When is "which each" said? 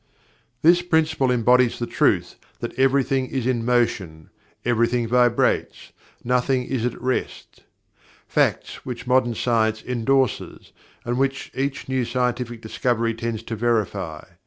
11.19-11.87